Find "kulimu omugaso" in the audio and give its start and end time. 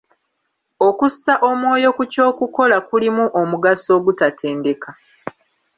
2.87-3.89